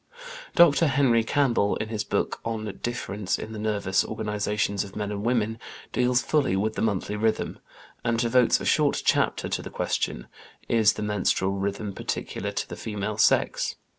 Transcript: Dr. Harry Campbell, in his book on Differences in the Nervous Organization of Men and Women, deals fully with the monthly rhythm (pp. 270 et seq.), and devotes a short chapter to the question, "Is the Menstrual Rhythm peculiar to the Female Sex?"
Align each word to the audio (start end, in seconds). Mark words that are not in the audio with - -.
Dr. 0.55 0.87
Harry 0.87 1.23
Campbell, 1.23 1.75
in 1.75 1.89
his 1.89 2.03
book 2.03 2.39
on 2.43 2.65
Differences 2.81 3.37
in 3.37 3.53
the 3.53 3.59
Nervous 3.59 4.03
Organization 4.03 4.73
of 4.73 4.95
Men 4.95 5.11
and 5.11 5.23
Women, 5.23 5.59
deals 5.93 6.23
fully 6.23 6.55
with 6.55 6.73
the 6.73 6.81
monthly 6.81 7.15
rhythm 7.15 7.59
(pp. 8.03 8.05
270 8.05 8.07
et 8.07 8.09
seq.), 8.09 8.09
and 8.09 8.17
devotes 8.19 8.59
a 8.59 8.65
short 8.65 9.01
chapter 9.05 9.47
to 9.47 9.61
the 9.61 9.69
question, 9.69 10.25
"Is 10.67 10.93
the 10.93 11.03
Menstrual 11.03 11.51
Rhythm 11.53 11.93
peculiar 11.93 12.51
to 12.51 12.67
the 12.67 12.75
Female 12.75 13.19
Sex?" 13.19 13.75